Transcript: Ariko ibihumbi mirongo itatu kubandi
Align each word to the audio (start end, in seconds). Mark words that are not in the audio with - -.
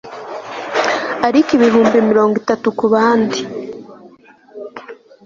Ariko 1.27 1.49
ibihumbi 1.57 1.97
mirongo 2.09 2.33
itatu 2.41 2.67
kubandi 2.79 3.39